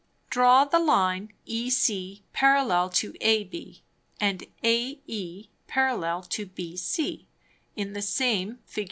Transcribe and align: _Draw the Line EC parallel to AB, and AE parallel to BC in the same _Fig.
_Draw 0.31 0.65
the 0.65 0.79
Line 0.79 1.31
EC 1.45 2.23
parallel 2.33 2.89
to 2.89 3.13
AB, 3.21 3.83
and 4.19 4.43
AE 4.63 5.47
parallel 5.67 6.23
to 6.23 6.47
BC 6.47 7.27
in 7.75 7.93
the 7.93 8.01
same 8.01 8.57
_Fig. 8.67 8.79